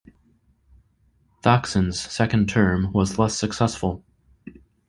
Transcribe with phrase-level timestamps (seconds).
[1.43, 4.03] Thaksin's second term was less successful.